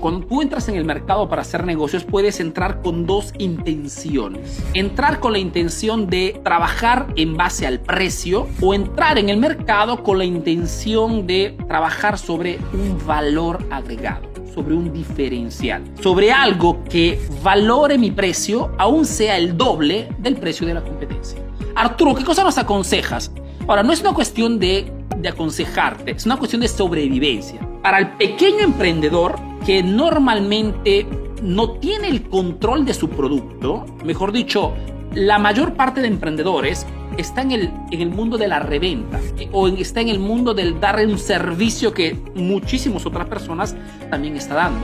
[0.00, 4.62] Cuando tú entras en el mercado para hacer negocios, puedes entrar con dos intenciones.
[4.74, 10.02] Entrar con la intención de trabajar en base al precio o entrar en el mercado
[10.02, 17.20] con la intención de trabajar sobre un valor agregado sobre un diferencial, sobre algo que
[17.44, 21.38] valore mi precio, aún sea el doble del precio de la competencia.
[21.76, 23.30] Arturo, ¿qué cosa nos aconsejas?
[23.68, 27.60] Ahora, no es una cuestión de, de aconsejarte, es una cuestión de sobrevivencia.
[27.82, 31.06] Para el pequeño emprendedor que normalmente
[31.42, 34.74] no tiene el control de su producto, mejor dicho,
[35.14, 39.20] la mayor parte de emprendedores está en el, en el mundo de la reventa
[39.52, 43.74] o está en el mundo del dar un servicio que muchísimas otras personas
[44.10, 44.80] también está dando.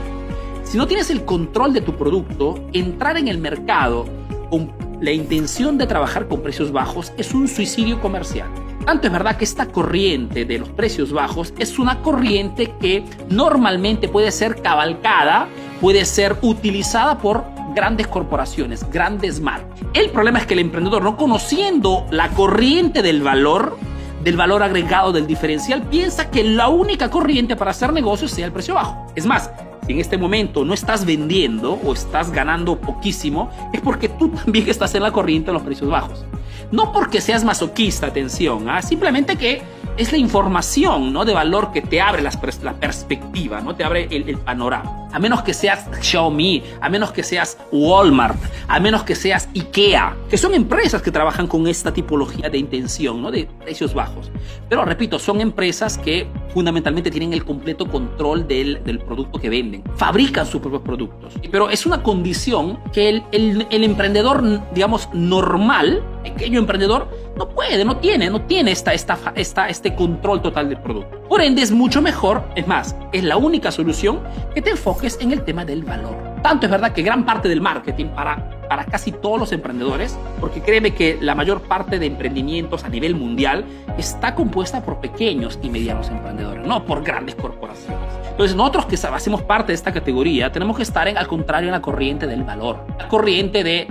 [0.63, 4.05] Si no tienes el control de tu producto, entrar en el mercado
[4.49, 8.49] con la intención de trabajar con precios bajos es un suicidio comercial.
[8.85, 14.07] Tanto es verdad que esta corriente de los precios bajos es una corriente que normalmente
[14.07, 15.47] puede ser cabalcada,
[15.81, 19.79] puede ser utilizada por grandes corporaciones, grandes marcas.
[19.95, 23.75] El problema es que el emprendedor, no conociendo la corriente del valor,
[24.23, 28.51] del valor agregado del diferencial, piensa que la única corriente para hacer negocios sea el
[28.51, 29.07] precio bajo.
[29.15, 29.49] Es más,
[29.87, 34.95] en este momento no estás vendiendo o estás ganando poquísimo, es porque tú también estás
[34.95, 36.25] en la corriente de los precios bajos.
[36.71, 38.81] No porque seas masoquista, atención, ¿ah?
[38.81, 39.61] simplemente que
[39.97, 41.25] es la información ¿no?
[41.25, 42.31] de valor que te abre la
[42.79, 43.75] perspectiva, ¿no?
[43.75, 45.07] te abre el, el, panorama.
[45.13, 50.15] A menos que seas Xiaomi, a menos que seas Walmart, a menos que seas IKEA,
[50.29, 53.31] que son empresas que trabajan con esta tipología de intención, ¿no?
[53.31, 54.29] de precios bajos.
[54.67, 60.45] Pero repito, son empresas que fundamentalmente tienen el completo control del, producto que venden, fabrican
[60.45, 61.33] sus propios productos.
[61.49, 67.97] Pero es una condición que el, el emprendedor, digamos, normal, pequeño emprendedor, no puede, no
[67.97, 71.21] tiene, no tiene esta, esta, esta, este control total del producto.
[71.27, 74.21] Por ende, es mucho mejor, es más, es la única solución
[74.53, 76.15] que te enfoques en el tema del valor.
[76.41, 80.61] Tanto es verdad que gran parte del marketing para, para casi todos los emprendedores, porque
[80.61, 83.65] créeme que la mayor parte de emprendimientos a nivel mundial
[83.97, 87.99] está compuesta por pequeños y medianos emprendedores, no por grandes corporaciones.
[88.29, 91.73] Entonces, nosotros que hacemos parte de esta categoría, tenemos que estar en, al contrario en
[91.73, 93.87] la corriente del valor, la corriente de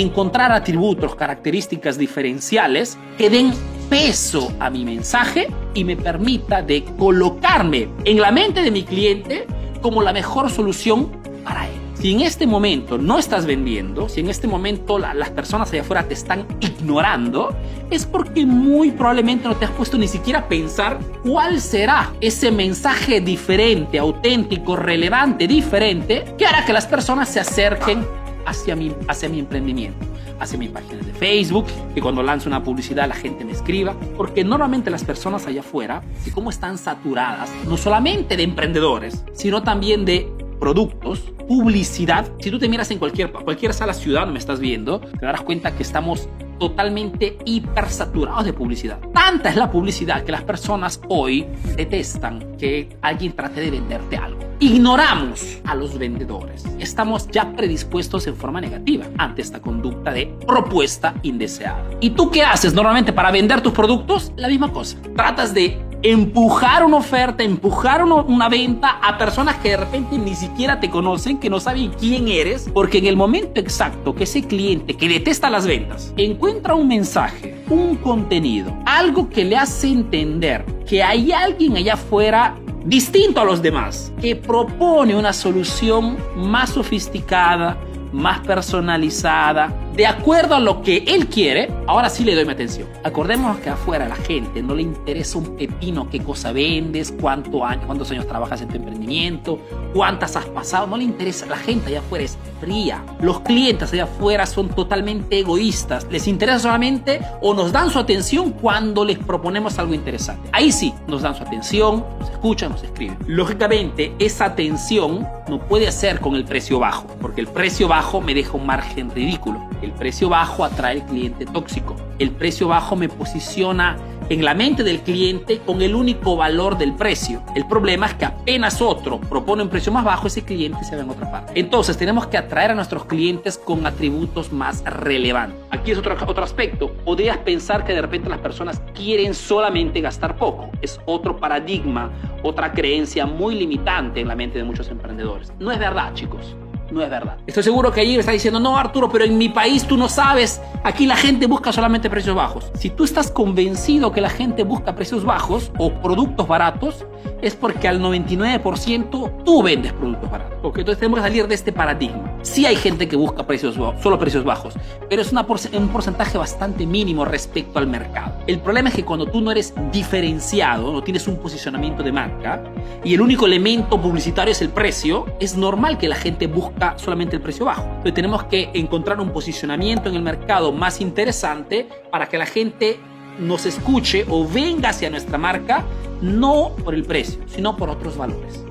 [0.00, 3.52] encontrar atributos, características diferenciales que den
[3.88, 9.46] peso a mi mensaje y me permita de colocarme en la mente de mi cliente
[9.80, 11.10] como la mejor solución
[11.44, 11.74] para él.
[11.94, 15.82] Si en este momento no estás vendiendo, si en este momento la, las personas allá
[15.82, 17.56] afuera te están ignorando,
[17.90, 22.50] es porque muy probablemente no te has puesto ni siquiera a pensar cuál será ese
[22.50, 28.04] mensaje diferente, auténtico, relevante, diferente, que hará que las personas se acerquen
[28.46, 30.06] hacia mi, hacia mi emprendimiento,
[30.38, 34.44] hacia mi página de Facebook, que cuando lanzo una publicidad la gente me escriba, porque
[34.44, 40.04] normalmente las personas allá afuera, y como están saturadas, no solamente de emprendedores, sino también
[40.04, 40.28] de
[40.58, 42.30] productos, publicidad.
[42.40, 45.76] Si tú te miras en cualquier, cualquier sala ciudad, me estás viendo, te darás cuenta
[45.76, 46.28] que estamos
[46.68, 48.98] totalmente hipersaturados de publicidad.
[49.12, 54.40] Tanta es la publicidad que las personas hoy detestan que alguien trate de venderte algo.
[54.60, 56.64] Ignoramos a los vendedores.
[56.78, 61.84] Estamos ya predispuestos en forma negativa ante esta conducta de propuesta indeseada.
[62.00, 64.32] ¿Y tú qué haces normalmente para vender tus productos?
[64.36, 64.96] La misma cosa.
[65.14, 70.78] Tratas de empujar una oferta, empujar una, venta a personas que de repente ni siquiera
[70.78, 74.94] te conocen, que no saben quién eres, porque en el momento exacto que ese cliente
[74.98, 81.02] que detesta las ventas encuentra un mensaje, un contenido, algo que le hace entender que
[81.02, 82.54] hay alguien allá afuera
[82.84, 87.78] distinto a los demás, que propone una solución más sofisticada,
[88.12, 92.88] más personalizada, de acuerdo a lo que él quiere, ahora sí le doy mi atención.
[93.04, 97.84] Acordémonos que afuera la gente no le interesa un pepino qué cosa vendes, cuánto años,
[97.86, 99.60] cuántos años trabajas en tu emprendimiento,
[99.94, 101.46] cuántas has pasado, no le interesa.
[101.46, 103.04] La gente allá afuera es fría.
[103.20, 106.08] Los clientes allá afuera son totalmente egoístas.
[106.10, 110.48] Les interesa solamente o nos dan su atención cuando les proponemos algo interesante.
[110.50, 113.16] Ahí sí, nos dan su atención, nos escuchan, nos escriben.
[113.28, 118.34] Lógicamente, esa atención no puede ser con el precio bajo, porque el precio bajo me
[118.34, 119.60] deja un margen ridículo.
[119.84, 121.94] El precio bajo atrae al cliente tóxico.
[122.18, 123.98] El precio bajo me posiciona
[124.30, 127.42] en la mente del cliente con el único valor del precio.
[127.54, 131.02] El problema es que apenas otro propone un precio más bajo, ese cliente se va
[131.02, 131.52] en otra parte.
[131.60, 135.60] Entonces tenemos que atraer a nuestros clientes con atributos más relevantes.
[135.70, 136.90] Aquí es otro, otro aspecto.
[137.04, 140.70] Podrías pensar que de repente las personas quieren solamente gastar poco.
[140.80, 142.10] Es otro paradigma,
[142.42, 145.52] otra creencia muy limitante en la mente de muchos emprendedores.
[145.58, 146.56] No es verdad, chicos.
[146.90, 147.38] No es verdad.
[147.46, 150.08] Estoy seguro que allí me está diciendo, no Arturo, pero en mi país tú no
[150.08, 152.70] sabes, aquí la gente busca solamente precios bajos.
[152.74, 157.06] Si tú estás convencido que la gente busca precios bajos o productos baratos,
[157.42, 160.58] es porque al 99% tú vendes productos baratos.
[160.62, 162.33] Porque entonces tenemos que salir de este paradigma.
[162.44, 164.74] Sí hay gente que busca precios solo precios bajos,
[165.08, 168.34] pero es un porcentaje bastante mínimo respecto al mercado.
[168.46, 172.62] El problema es que cuando tú no eres diferenciado, no tienes un posicionamiento de marca
[173.02, 177.36] y el único elemento publicitario es el precio, es normal que la gente busca solamente
[177.36, 177.82] el precio bajo.
[177.82, 183.00] Entonces tenemos que encontrar un posicionamiento en el mercado más interesante para que la gente
[183.40, 185.82] nos escuche o venga hacia nuestra marca
[186.20, 188.62] no por el precio, sino por otros valores,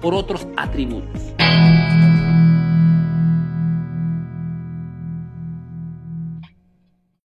[0.00, 1.22] por otros atributos.